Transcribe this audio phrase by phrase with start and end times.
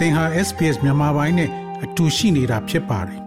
[0.00, 1.50] သင်ဟာ SPS မြန်မာပိုင်းနဲ့
[1.84, 3.20] အတူရှိနေတာဖြစ်ပါတယ်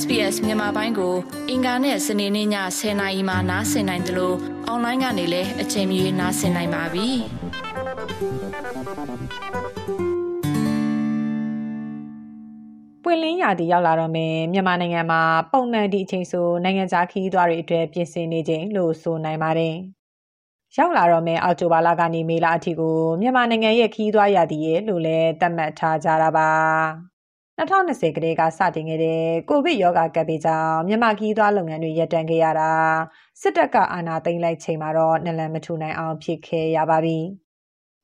[0.00, 1.14] SBS မြန်မာပိုင်းကို
[1.50, 2.48] အင်ကာနဲ့စနေနေ့ည
[2.78, 4.36] 10:00နာရီမှနားဆင်နိုင်တယ်လို့
[4.66, 7.08] အွန်လိုင်းကနေလည်းအချိန်မီနားဆင်နိုင်ပါပြီ။
[13.02, 15.22] ပွင့်လင်းရာသီရောက်လာတော့မယ်မြန်မာနိုင်ငံမှာ
[15.52, 19.76] ပုံမှန်ဒီအချိန်ဆိုနိုင်ငံခြားခီးသွွားတွေအတွက်ပြင်ဆင်နေခြင်းလို့ဆိုနိုင်ပါတယ်။
[20.78, 26.50] ရောက်လာတော့မယ်အောက်တိုဘာလကနေမေလအထိကိုမြန်မာနိုင်ငံရဲ့ခီးသွွားရသည်ရဲ့လို့လည်းသတ်မှတ်ထားကြတာပါ
[27.58, 32.72] 2020ကတည်းကစတင်ခဲ့တဲ့ကိုဗစ်ရောဂါကပ်ဘေးကြောင့်မြန်မာခီးသွွားလုပ်ငန်းတွေရပ်တန့်ခဲ့ရတာ
[33.40, 37.18] စစ်တပ်ကအာဏာသိမ်းလိုက်ချိန်မှာတော့နလန်မထူနိုင်အောင်ဖြစ်ခဲ့ရပါပြီ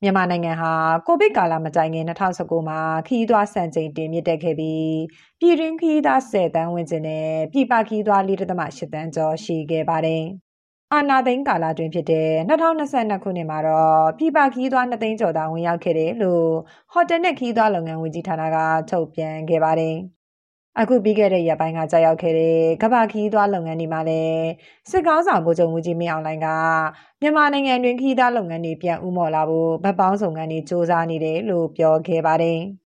[0.02, 0.72] မြန်မာနိုင်ငံဟာ
[1.06, 4.92] ကိုဗစ်ကာလမတိုင်ခင်2019မှာခီးသွွားစံချိန်တင်မြင့်တက်ခဲ့ပြီး
[5.40, 10.24] ပြည်တွင်းခီးသား10တန်းဝန်းကျင်နဲ့ပြည်ပခီးသွွား4.8တန်းကျော်ရှိခဲ့ပါတယ်။
[10.94, 16.46] အာနာသိန်းကာလတွင်ဖြစ်တဲ့2022ခုနှစ်မှာတော့ပြည်ပခီးသွွား2သိန်းကျော်သာဝင်ရောက်ခဲ့တယ်လို့
[16.92, 18.56] ဟိုတယ်နဲ့ခီးသွွားလုပ်ငန်းဝန်ကြီးဌာနက
[18.90, 19.94] ထုတ်ပြန်ခဲ့ပါတယ်။
[20.80, 24.42] အခုပြီးခဲ့တဲ့ရက်ပိုင်းကကြာရောက်ခဲ့တဲ့ကမ္ဘာခီးသွွားလုပ်ငန်းတွေမှာလည်း
[24.90, 26.48] စစ်ကောင်းဆောင်ဗိုလ်ချုပ်မှုကြီးမင်းအောင်လှိုင်က
[27.20, 32.58] မြန်မာနိုင်ငံတွင်ခီးသွွားလုပ်ငန်းတွေပြန်ဥမော်လာဖို့ဗတ်ပေါင်းဆောင်ငန်းတွေစ조사နေတယ်လို့ပြောခဲ့ပါတယ်။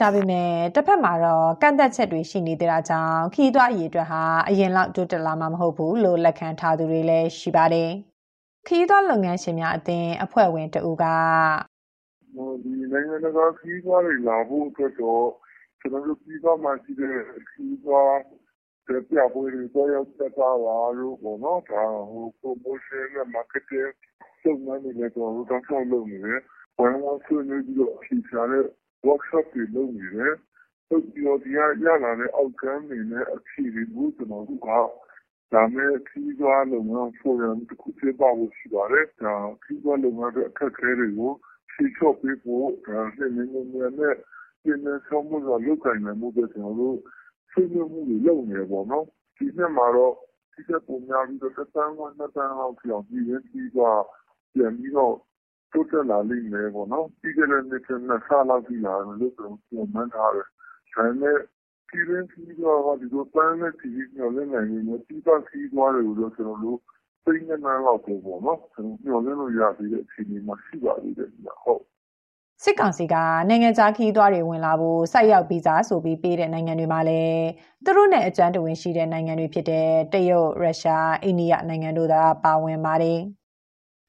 [0.00, 7.90] ဒါပေမဲ့တစ်ဖက်မှာတော့ကန့်သက်ချက်တွေရှိနေတာကြောင့်ခီးသွွားအရေးအတွက်ဟာအရင်လောက်တိုးတက်လာမှာမဟုတ်ဘူးလို့လက်ခံထားသူတွေလည်းရှိပါတယ်။
[8.66, 11.04] ခီးသွွားလုပ်ငန်းရှင်များအသင်းအဖွဲ့ဝင်တဦးက
[12.62, 15.26] ဒီနိုင်ငံတကာခီးသွွားတွေလာဖို့အတွက်တော့
[15.80, 17.16] ကျွန်တော်တို့ပြီးတော့မှရှိတဲ့
[17.50, 18.14] ခီးသွွား
[18.88, 23.90] တဲ့ပြပွဲတွေတော့ရောက်သက်သာလာလို့ပေါ့နော်ဒါဟို promotion နဲ့ marketing
[24.42, 26.40] စုံစမ်းနေတယ်တော့တော့ဆောက်လုပ်နေတယ်။
[26.78, 28.66] ဝန်ဝန်ဆွေးနွေးပြီးတော့ဖြေချတဲ့
[29.06, 30.34] workshop တွေလုပ်နေတယ်။
[30.88, 34.70] လုပ်ပြီးတော့ဒီကရလာတဲ့ outcome တွေနဲ့အဖြေတွေကိုကျနော်တို့က
[35.54, 39.06] လာမယ့်ခရီးသွားလုပ်ငန်းဖိုရမ်တခုကျင်းပဖို့ရှိပါတယ်။
[39.62, 41.32] ခရီးသွားလုပ်ငန်းအတွက်အခက်အခဲတွေကို
[41.70, 44.14] ဖြေလျှော့ပေးဖို့လျင်လျင်မြန်မြန်နဲ့
[44.64, 46.96] မြန်မြန်ဆန်ဆန်လုပ်ကိုင်နိုင်ဖို့အတွက်ကျနော်တို့
[47.50, 49.04] ဆွေးနွေးမှုတွေလုပ်နေတယ်ပေါ့နော်။
[49.36, 50.14] ဒီနှစ်မှာတော့
[50.52, 54.02] ဒီထက်ပိုများပြီးတော့တသန်းခွဲနှစ်သန်းလောက်ထိအောင်ပြည်တွင်းခရီးသွား
[54.54, 55.14] ပြန်ပြီးတော့
[55.72, 60.46] တိုးတက်လာလိမ့်မယ်ပေါ့နော်။ပြီးခဲ့တဲ့နှစ်ထက် ၂ ဆလောက်ထိ လာမယ်လို့ ကျနော်တို့ မျှော်မှန်းထားတယ်။
[60.94, 61.36] ဒါပေမဲ့
[61.88, 66.78] ပြည်တွင်းခရီးသွားက ဒီလို သန်းနဲ့ချီပြီး မျှော်လင့်နိုင်ပေမဲ့ ပြည်ပခရီးသွားတွေကိုတော့ ကျနော်တို့
[67.24, 68.60] သိန်းဂဏန်းလောက်ပဲပေါ့နော်
[69.04, 71.82] မျှော်လင့်လို့ရသေးတဲ့ အခြေအနေမှာ ရှိပါသေးတယ်ခင်ဗျ။ဟုတ်။
[72.62, 73.14] စစ်ကောင်စီက
[73.48, 77.46] နိုင်ငံခြားခရီးသွားတွေ ဝင်လာဖို့ ဆိုက်ရောက်ဗီဇာဆိုပြီး ပေးတဲ့နိုင်ငံတွေမှာလည်း
[77.84, 83.20] သူတို့နဲ့ အကြမ်းတဝင်ရှိတဲ့ နိုင်ငံတွေဖြစ်တဲ့ တရုတ်၊ရုရှား၊အိန္ဒိယနိုင်ငံတို့သာ ပါဝင်ပါတယ်။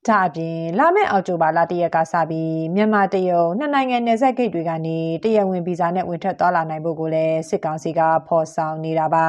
[0.10, 9.26] ဒါအပြင်လာမယ့်အောက်တိုဘာလ၁ရက်ကစပြီးမြန်မာတရုတ်နှစ်နိုင်ငံနယ်စပ်ဂိတ်တွေကနေတရားဝင်ဗီဇာနဲ့ဝင်ထွက်သွားလာနိုင်ဖို့ကိုလည်းစစ်ကောင်စီကဖော်ဆောင်နေတာပါ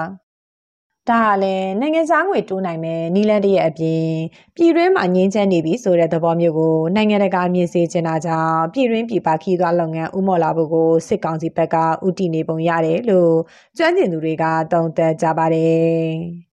[1.09, 4.07] ဒါဟာလည်းနိုင်ငံသားငွေတိုးနိုင်မယ်နီလန်တရဲ့အပြင်
[4.57, 13.35] ပြည်တွင်းမှာငင်းချမ်းနေပြီဆိုတဲ့သဘောမျိုးကိုနိုင်ငံတကာမြင်စေချင်တာကြောင့်ပြည်တွင်းပြည်ပခီးသွားလုပ်ငန်းဥမော်လာဖို့ကိုစစ်ကောင်စီဘက်ကဥတီနေပုံရတယ်လို့
[13.77, 16.48] ကျွမ်းကျင်သူတွေကသုံးသပ်ကြပါတယ်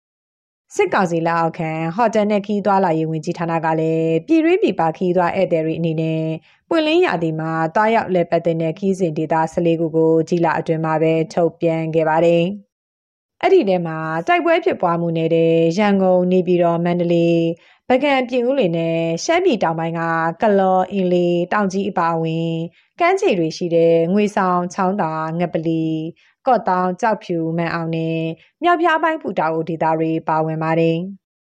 [0.76, 6.24] စစ်ကောင်စီလက်အောက်ခံဟိုတယ်နဲ့ခီးသွွာလာရေးဝင်ကြီးဌာနကလည်းပြည်တွင်းပြည်ပခီးသွွာဧည့်သည်တွေအနေနဲ့
[6.70, 12.44] ပွင့်လင်းရာသီမှာတွားရောက်လဲပတ်တဲ့ခီးစဉ်ဒေတာ14ခုကိုကြီးလာအတွင်မှာပဲထုတ်ပြန်ခဲ့ပါတယ်။
[13.42, 17.42] အဲ့ဒီထဲမှာတိုက်ပွဲဖြစ်ပွားမှုနေတဲ့ရန်ကုန်နေပြည်တော်မန္တလေး
[17.90, 20.02] ပကံပြင်ဦးလင်နဲ့ရှမ်းပြည်တောင်ပိုင်းက
[20.42, 22.52] ကလော်အင်းလေးတောင်ကြီးအပါအဝင်
[23.00, 25.86] ကမ်းခြေတွေရှိတဲ့ငွေဆောင်ချောင်းသာငပလီ
[26.48, 28.20] ကော့တောင်ကြောက်ဖြူမန်အောင်နဲ့
[28.64, 30.98] မြောက်ပြားပိုင်းပူတာအိုဒေတာတွေပါဝင်ပါတယ်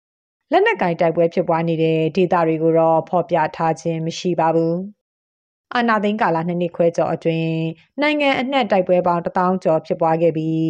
[0.53, 4.75] ။လက်နက်ကင်တိုက်ပွဲဖြစ်ပွားနေတဲ့ဒေတာတွေကိုတော့ဖော်ပြထားခြင်းမရှိပါဘူး။
[5.75, 7.55] အာနာသိန်းကာလနှစ်နှစ်ခွဲကျော်အတွင်း
[8.01, 10.65] နိုင်ငံအနှံ့တိုက်ပွဲပေါင်း1000ကျော်ဖြစ်ပွားခဲ့ပြီး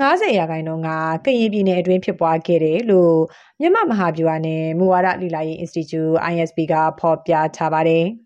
[0.00, 0.90] 90ရာခိုင်နှုန်းက
[1.24, 3.16] ကရင်ပြည်နယ်အတွင်းဖြစ်ပွားခဲ့တယ်လို့
[3.60, 8.04] မြမမဟာဗျူဟာနဲ့မူဝါဒလိလာရေး Institute ISP ကဖော်ပြထားပါတယ်။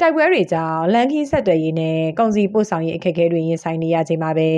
[0.00, 4.50] တိုက်ပွဲတွေကြောင့်လန်ကီဆက်သွယ်ရေးနဲ့ကုန်စည်ပို့ဆောင်ရေးအခက်အခဲတွေရင်ဆိုင်နေရချိန်မှာပဲ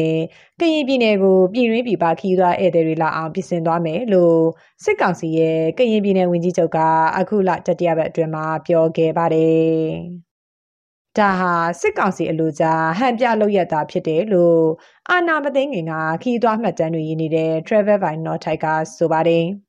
[0.61, 4.39] ကရင်ပြည်နယ်ကိုပြည်တွင်းပြည်ပခီးသွားဧည့်သည်တွေလာအောင်ပြင်ဆင်သွားမယ်လို့
[4.85, 6.79] စစ်ကောင်စီရဲ့ကရင်ပြည်နယ်ဝန်ကြီးချုပ်က
[7.19, 9.69] အခုလတတိယပတ်အတွင်းမှာပြောခဲ့ပါတယ်။
[11.19, 14.63] ဒါဟာစစ်ကောင်စီအလို့ကြားဟန်ပြလုပ်ရတာဖြစ်တယ်လို့
[15.11, 15.93] အာနာမသိငင်က
[16.23, 19.47] ခီးသွားမှတ်တမ်းတွေရင်းနေတဲ့ Travel by Northite ကဆိုပါတယ်။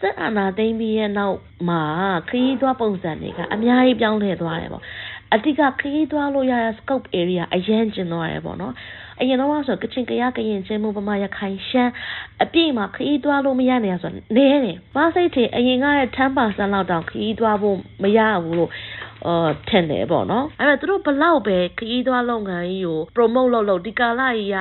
[0.00, 1.82] စစ်အာဏာသိမ်းပြီးရဲ့နောက်မှာ
[2.28, 4.84] ခရီးသွားပုံစံတွေကအများကြီးပြောင်းလဲသွားတယ်ပေါ့
[5.34, 8.74] အတိကခရီးသွားလို့ရတဲ့ scope area အရင်ကျင်သွားတယ်ပေါ့နော်
[9.20, 11.92] အရင်တော့ဆိုကချင်ကရကရင်ချင်းမှုပမာရခိုင်ရှမ်း
[12.42, 18.70] အပြည့်မှာခရီးသွားလို့မရနေရဆိုနေတယ်။မစိတ်ချေအရင်ကရဲ့10%လောက်တောင်ခရီးသွားဖို့မရဘူးလို့
[19.26, 24.56] အော်ထင်တယ်ပေါ့နော်အဲ့တော့သူတို့ဘလောက်ပဲခရီးသွားလုပ်ငန်းကြီးကို promote လုပ်လို့ဒီကာလကြီးက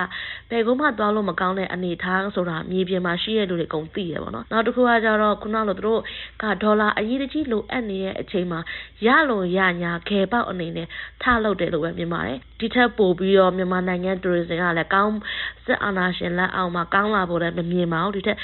[0.49, 6.01] ဘယ်ကုန်းမှသွားလို့မကောင်းတဲ့အနေအထားဆိုတာမြေပြင်မှာရှိရတဲ့လူတွေအကုန်သိရပေါ့နော်နောက်တစ်ခုကကြတော့ခုနလိုသူတို့
[6.43, 8.59] ကဒေါ်လာအရေးတကြီးလိုအပ်နေတဲ့အချိန်မှာ
[9.05, 10.87] ရလုံရညာခေပေါက်အနေနဲ့
[11.23, 15.17] ထလုပ်တယ်လို့ပဲမြင်ပါတယ်ဒီထက်ပိုပြီးတော့မြန်မာနိုင်ငံ tourism ကလည်းကောင်း
[15.65, 18.37] စစ်အာဏာရှင်လက်အောက်မှာကောင်းလာဖို့လည်းမမြင်ပါဘူးဒီထက်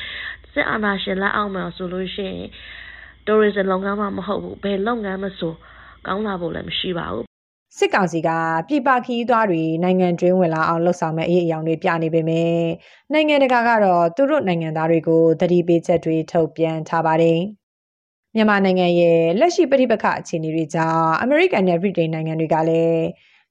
[0.53, 2.49] စစ်အာဏာရှင်လက်အောက်မှာဆိုလို့ရှိရင်
[3.27, 5.53] tourism လုပ်ငန်းမှမဟုတ်ဘူးဘယ်လုပ်ငန်းမဆို
[6.07, 7.25] ကောင်းလာဖို့လည်းမရှိပါဘူး
[7.77, 8.29] စစ်ကောင်စီက
[8.67, 12.57] ပြည်ပခီးသွားတွေနိုင်ငံတွင်းဝင်လာအောင်လှုပ်ဆောင်မဲ့အရေးအယောင်တွေပြနေပေမဲ့
[13.13, 17.39] နိုင်ငံတကာကတော့သူတို့နိုင်ငံသားတွေကိုသတိပေးချက်တွေထုတ်ပြန်ထားပါတယ်။
[18.35, 23.03] မြန်မာနိုင်ငံရဲ့လက်ရှိပြည်ပခအခြေအနေတွေကြောင့်အမေရိကန်နဲ့ဗြိတိန်နိုင်ငံတွေကလည်း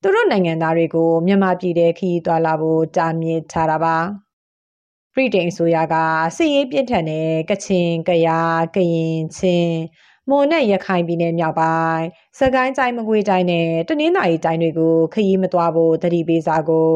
[0.03, 3.97] သူတို့နိုင်ငံသားတွေကိုမြန်မာပြည်ထဲခီးသွားလာဖို့တားမြစ်ထားတာပါ။
[5.15, 5.95] ဗြိတိန်အစိုးရက
[6.37, 9.77] စစ်ရေးပြင်းထန်တဲ့ကချင်၊ကယား၊ကရင်၊ချင်း
[10.31, 12.05] မွန်နဲ့ရခိုင်ပြည်နယ်မြောက်ပိုင်း
[12.39, 16.91] စကိုင်းတိုင်းမကွေးတိုင်းနဲ့တနင်္သာရီတိုင်းတွေကိုခရီးမသွားဖို့တတိပေးစာကို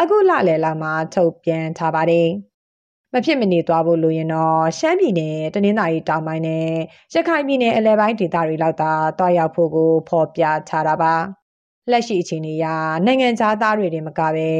[0.00, 2.28] အခုလလယ်လာမှာထုတ်ပြန်ထားပါတယ်။
[3.12, 6.68] မဖြစ်မနေသွားဖို့လိုရင်တော့ရှမ်းပြည်နယ်တနင်္သာရီတောင်ပိုင်းနဲ့
[7.14, 11.14] ရခိုင်ပြည်နယ်အလဲပိုင်းဒေသတွေလောက်သာတွားရောက်ဖို့ကိုဖော်ပြထားတာပါ။
[11.90, 12.66] လက်ရှိအခြေအနေအရ
[13.06, 14.50] နိုင်ငံသားသားတွေတင်မကပဲ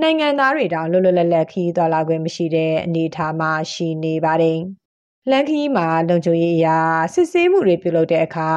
[0.00, 4.60] နိုင်ငံသားတွေတောင်လွတ်လွတ်လပ်လပ်ခီးသွားလာခွင့်မရှိတဲ့အနေအထားမှာရှိနေပါတယ်။
[5.30, 6.78] လန်ခီမှာလုံခြုံရေးအရာ
[7.14, 8.50] စစ်ဆေးမှုတွေပြုလုပ်တဲ့အခါ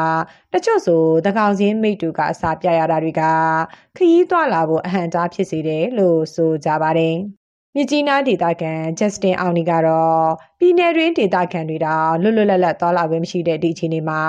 [0.54, 3.22] တချို့ဆိုတကောင်စင်းမိတူကအစာပြရတာတွေက
[3.96, 7.16] ခရီးသွားလာဖို့အဟန့်တားဖြစ်စေတယ်လို့ဆိုကြပါတယ်။
[7.76, 10.24] မြကြီးနားဒေသခံဂျက်စတင်အောင်နီကတော့
[10.60, 14.22] ပြည်내တွင်ဒေသခံတွေတောင်လွတ်လွတ်လပ်လပ်သွားလာခွင့်မရှိတဲ့ဒီအခြေအနေမှာ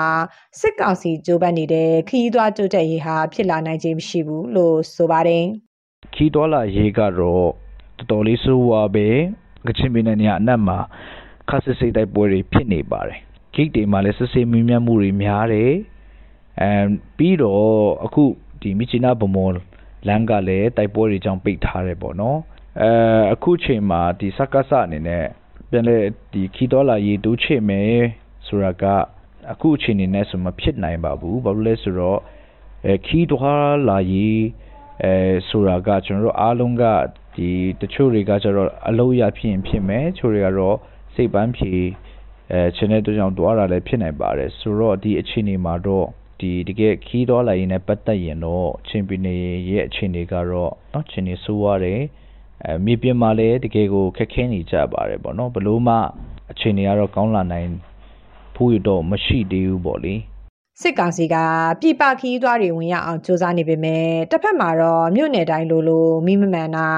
[0.59, 5.43] စစ်ကောင်စီကြိုးပမ်းနေတဲ့ခရီးသွားတိုးတက်ရေးဟာဖြစ်လာနိုင်ခြင်းမရှိဘူးလို့ဆိုပါတယ်။
[6.15, 9.07] ခီးသွားလာရေးကတော့တော်တော်လေးဆိုးဝါးပဲ
[9.67, 10.77] ကချင်ပြည်နယ်နေရာအနက်မှာ
[11.49, 13.19] ခါစစ်စစ်တိုက်ပွဲတွေဖြစ်နေပါတယ်
[13.53, 15.73] ဂိတ်တွေမှာလည်းစစ်စစ်မြင်းမြတ်မှုတွေများတယ်
[16.61, 16.71] အဲ
[17.17, 17.67] ပြီးတော့
[18.05, 18.23] အခု
[18.61, 19.53] ဒီမြချီနာဗမော်
[20.07, 22.39] လမ်းကလည်းတိုက်ပွဲတွေကြောင့်ပိတ်ထားတယ်ပေါ့နော်
[22.81, 22.91] အဲ
[23.33, 25.25] အခုချိန်မှာဒီစက္ကစအနေနဲ့
[25.69, 25.97] ပြန်လေ
[26.31, 27.93] ဒီခီတော်လာရေးတိုးချေမယ်
[28.47, 28.83] ဆိုတာက
[29.51, 32.19] အခုအချိန်နေနဲ့ဆိုမဖြစ်နိုင်ပါဘူးဘာလို့လဲဆိုတော့
[32.85, 34.41] အဲခီတော်လာရေး
[35.03, 35.13] အဲ
[35.49, 36.83] ဆိုတာကကျွန်တော်တို့အားလုံးက
[37.35, 37.49] ဒီ
[37.81, 40.77] တချို့တွေကကျတော့အလုံးရဖြစ်ရင်ဖြစ်မယ်ချို့တွေကတော့
[41.18, 41.72] စိတ်ပန်းဖြေ
[42.52, 46.06] အဲချင်တဲ့အတွက်ကြောင့်တွားတာလည်းဖြစ်နိုင်ပါတယ်ဆိုတော့ဒီအခြေအနေမှာတော့
[46.40, 49.36] ဒီတကယ်ခီးတော်လာရင်လည်းပတ်သက်ရင်တော့ချင်းပီနေ
[49.70, 52.00] ရဲ့အခြေအနေကတော့เนาะချင်းနေဆိုးရတယ်
[52.64, 55.94] အဲမြေပြင်မှာလည်းတကယ်ကိုခက်ခဲနေကြပါတယ်ပေါ့နော်ဘလို့မှ
[56.50, 57.68] အခြေအနေကတော့ကောင်းလာနိုင်
[58.54, 60.14] ဖို့ရတော့မရှိသေးဘူးပေါ့လေ
[60.81, 61.35] စစ်ကောင်စီက
[61.81, 66.89] ပြည်ပခီးသွားတွေဝင်ရအောင်စ조사နေပေမဲ့တစ်ဖက်မှာတော့မြို့နယ်တိုင်းလိုလိုမိမမှန်တာ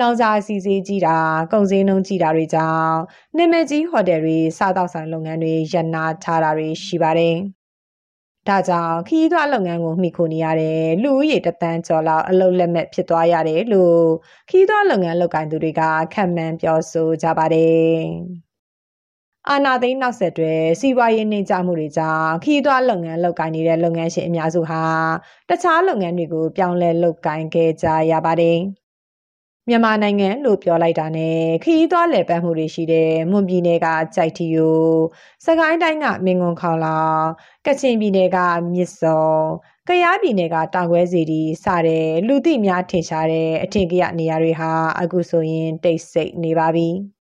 [0.00, 1.18] လောင်စာစီစီကြီးတာ
[1.52, 2.96] ကုန်စည်နှုန်းကြီးတာတွေကြောင့်
[3.36, 7.36] နာမည်ကြီးဟိုတယ်တွေစားတောက်ဆိုင်လုပ်ငန်းတွေရပ်နာထားတာတွေရှိပါတယ်။
[8.48, 14.00] ဒါကြောင့်ခီးသွွားလုပ်ငန်းကိုမှီခိုနေရတဲ့လူဦးရေတသန်းကျော်လောက်အလုပ်လက်မဲ့ဖြစ်သွားရတယ်လို့
[14.50, 15.82] ခီးသွွားလုပ်ငန်းလုပ်ကိုင်သူတွေက
[16.14, 17.94] ခံမှန်းပြောဆိုကြပါတယ်။
[19.50, 24.82] အာနာသိန်းနောက်ဆက်တွဲစီးပွားရေးနှိမ့်ချမှုတွေကြောင့်ခီးသွွားလုပ်ငန်းလုပ်ကိုင်နေတဲ့လုပ်ငန်းရှင်အများစုဟာ
[25.48, 28.58] တခြားလုပ်ငန်းတွေကိုပြောင်းလဲလုပ်ကိုင်ခဲ့ကြရပါတယ်။
[29.68, 34.78] မြန်မာနိုင်ငံလို့ပြောလိုက်တာနဲ့ခီးသွွားလည်ပတ်မှုတွေရှိတဲ့မွန်ပြည်နယ်ကကြိုက်တီယို
[35.46, 37.22] စကိုင်းတိုင်းကမင်းကွန်ခေါလောင်
[37.66, 38.38] ကချင်ပြည်နယ်က
[38.72, 39.28] မြစ်စော
[39.88, 44.70] ကယားပြည်နယ်ကတောင်ခွဲစီတီစတဲ့လူသိများထင်ရှားတဲ့အထင်ကရနေရာတွေဟာ
[45.00, 46.90] အခုဆိုရင်တိတ်ဆိတ်နေပါပြီ။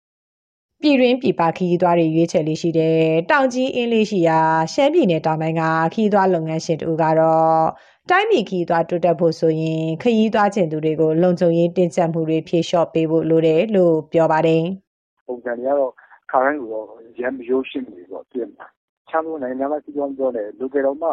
[0.81, 2.95] ပြည်တွင်းပြည်ပခီးသွားတွေရွေးချယ်လေးရှိတဲ့
[3.31, 4.39] တောင်ကြီးအင်းလေးရှိရာ
[4.73, 5.63] ရှမ်းပြည်နယ်တောင်ပိုင်းက
[5.93, 7.63] ခီးသွားလုပ်ငန်းရှင်တူကတော့
[8.09, 14.63] တိုင်းပြည်ခီးသွားတိုးတက်ဖို့ဆိုရင်ခရီးသွားခြင်းသူတွေကိုလုံခြုံရေးတင်းကျပ်မှုတွေဖြေလျှော့ပေးဖို့လိုတယ်လို့ပြောပါတယ်။
[15.27, 15.91] ပုံစံတွေကတော့
[16.31, 16.85] ခါတိုင်းကတော့
[17.21, 18.65] ရမ်းရိုးရှင်းနေတော့ပြင်ပါ။
[19.09, 21.09] ချမ်းလို့နိုင်ငံသားစီးပွားပြောတယ်လူကြတော့မှ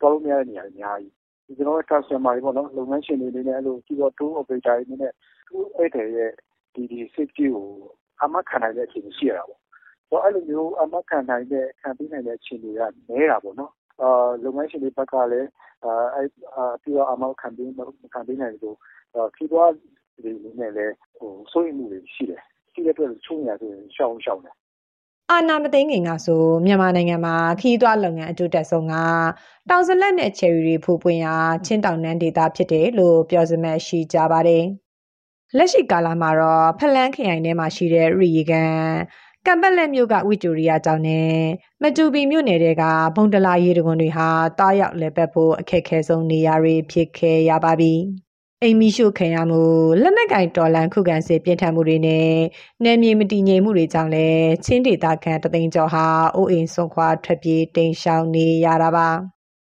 [0.00, 5.12] တော်လို့မရတဲ့နေရာအများကြီးကျွန်တော်တို့ customer တွေပေါ့နော်လုပ်ငန်းရှင်တွေနေနဲ့အဲ့လိုစီးပွား tour operator တွေနေနဲ့
[5.48, 6.30] သူ့အဲ့တဲ့ရဲ့
[6.74, 7.66] ဒီဒီ safety ကို
[8.22, 9.60] အာမခံနိုင်တဲ့အခြေအနေရှိရတာပေါ့။
[10.08, 15.48] ဆိုတော့အဲ့လိုမျိုးအာမခံနိုင်တဲ့ခံပေးနိုင်တဲ့အခြေအနေကနည်းတာပေါ့နော်။အာလုပ်ငန်းရှင်တွေဘက်ကလည်း
[15.84, 17.70] အာအဲ့အာပြီးတော့အာမခံပေး
[18.14, 18.76] ခံပေးနိုင်လို့
[19.36, 19.72] ခီးသွား
[20.22, 24.56] တွေအနေနဲ့လည်းဟိုစိုးရိမ်မှုတွေရှိတယ်။ရှိတဲ့အတွက်ချုံရဆိုရင်ရှောင်းရှောင်းတယ်
[25.30, 28.94] အာနာမသိငင်ကဆိုမြန်မာနိုင်ငံမှာခီးသွွားလုပ်ငန်းအတူတက်ဆုံးက
[29.70, 31.34] တောင်စလက်နဲ့ချယ်ရီတွေဖူးပွင့်ရာ
[31.66, 34.64] ချင်းတောင်နန်းဒေသဖြစ်တယ်လို့ပြောစမဲ့ရှိကြပါတယ်။
[35.56, 38.76] လက်ရှိကာလမှာတော့ဖလန်းခရိုင်ထဲမှာရှိတဲ့ရီကန်
[39.46, 41.34] ကံပက်လက်မြို့ကဝီတိုရီယာကျောင်းနဲ့
[41.82, 42.84] မတူပီမြို့နယ်တဲက
[43.16, 44.28] ဘုံတလာရေတကွန်တွေဟာ
[44.58, 47.94] တားရောက်လဲပတ်ဖို့အခက်ခဲဆုံးနေရာတွေဖြစ်ခဲ့ရပါပြီ။
[48.62, 49.62] အိမ်မီရှို့ခံရမှု
[50.02, 52.30] လက်နက်ကင်တော်လန်ခုခံစစ်ပြင်းထန်မှုတွေနဲ့
[52.84, 56.06] နယ်မြေမတည်ငြိမ်မှုတွေကြောင့်လည်းချင်းဒေသခံတသိန်းကျော်ဟာ
[56.36, 59.08] အိုးအိမ်ဆွန်ခွာထွက်ပြေးတိမ်းရှောင်နေရတာပါ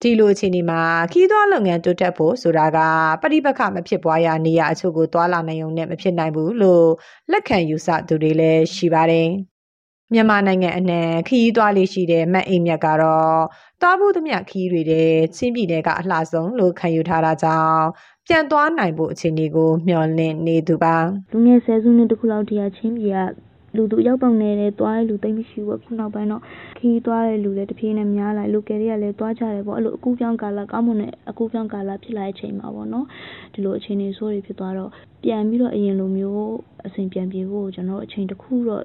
[0.01, 0.81] ဒီလိုအခြေအနေမှာ
[1.11, 2.79] ခီးသွွားလုပ်ငန်းတိုးတက်ဖို့ဆိုတာက
[3.21, 6.87] ပရိပခမဖြစ်ပွားရာနေရာအချို့ကိုတွာလာနိုင်ုံနဲ့မဖြစ်နိုင်ဘူးလို့
[7.31, 9.29] လက်ခံယူဆသူတွေလည်းရှိပါတယ်။
[10.13, 13.41] မြန်မာနိုင်ငံအနှံခီးသွွားလေးရှိတဲ့မတ်အိမ်မြတ်ကတော့
[13.81, 17.83] တွားဖို့သမျှခီးတွေတဲ့ချင်းပြည်နယ်ကအလှဆုံးလို့ခံယူထားတာကြောင့်
[18.27, 20.95] ပြန်သွားနိုင်ဖို့အခြေအနေကိုမျှော်လင့်နေသူပါ
[21.31, 26.41] လူငယ်ဆယ်စုနှစ်တခုလောက်တည်းချင်းပြည်က လူသူရောက်ပုံနေတယ်သွားတဲ့လူသိမ့်မရှိဘူးခုနောက်ပိုင်းတော့
[26.77, 33.05] ခီးသွားတဲ့လူတွေတပြေးနဲ့များလာလိုကယ်တွေကလည်းသွားကြတယ်ပေါ့အဲ့လိုအကူပြောင်းကာလကောင်းမွန်တဲ့အကူပြောင်းကာလဖြစ်လာတဲ့အချိန်မှာပေါ့နော်
[33.53, 34.89] ဒီလိုအခြေအနေဆိုးတွေဖြစ်သွားတော့
[35.23, 36.45] ပြန်ပြီးတော့အရင်လိုမျိုး
[36.85, 38.83] အစဉ်ပြန်ပြေဖို့ကျွန်တော်အချိန်တစ်ခုတော့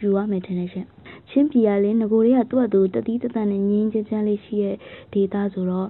[0.00, 0.86] ယူရမယ်ထင်တယ်ရှင်
[1.30, 4.76] ချင်းပြည်ကလည်းငကိုတွေကသူ့အတူတတိတတန်နဲ့ငင်းချင်းချမ်းလေးရှိတဲ့
[5.12, 5.88] ဒေတာဆိုတော့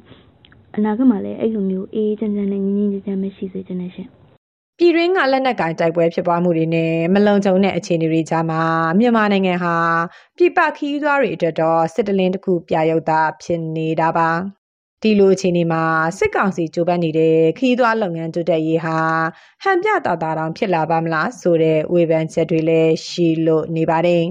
[0.77, 4.09] အနာဂတ်မှာလည်းအဲ့လိုမျိုးအေးချမ်းချမ်းနဲ့ငင်းငင်းချမ်းချမ်းမရှိစေချင်တယ်ရှင်
[4.83, 8.63] ပြည်တွင်းကလက်နက်ကင်တိုက်ပွဲဖြစ်ပွားမှုတွေနဲ့မလုံခြုံတဲ့အခြေအနေတွေကြားမှာ
[8.99, 9.77] မြန်မာနိုင်ငံဟာ
[10.37, 14.31] ပြည်ပခီးသွွားတွေအတွက်တော့စစ်တလင်းတစ်ခုပြရုပ်သားဖြစ်နေတာပါ
[15.03, 15.85] ဒီလိုအခြေအနေမှာ
[16.19, 18.99] စစ်ကောင်စီကြိုးပမ်းနေတဲ့ခီးသွွားလုပ်ငန်းတိုးတက်ရေးဟာ
[19.63, 24.25] ဟန်ပြတာတာတောင်ဖြစ်လာပါမလားဆိုတဲ့ဝေဖန်ချက်တွေလည်းရှိလို့နေပါတယ်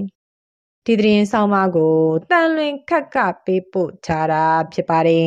[0.86, 1.96] ဒီသတင်းဆောင်မကို
[2.30, 5.26] တန်လွင်ခက်ကပေးပို့ထားတာဖြစ်ပါတယ်